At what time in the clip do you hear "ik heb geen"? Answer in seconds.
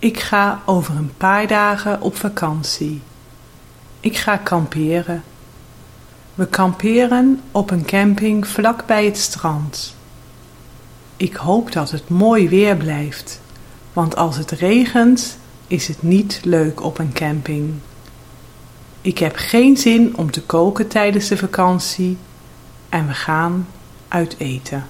19.00-19.76